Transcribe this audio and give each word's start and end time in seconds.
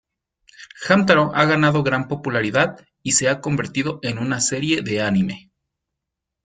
Hamtaro 0.89 1.29
ha 1.35 1.45
ganado 1.45 1.83
gran 1.83 2.07
popularidad 2.07 2.79
y 3.03 3.11
se 3.11 3.29
ha 3.29 3.39
convertido 3.39 3.99
en 4.01 4.17
una 4.17 4.41
serie 4.41 4.81
de 4.81 4.99
anime. 4.99 5.51